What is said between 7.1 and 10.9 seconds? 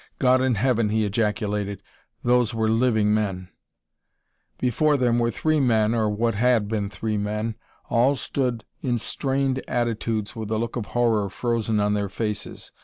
men. All stood in strained attitudes with a look of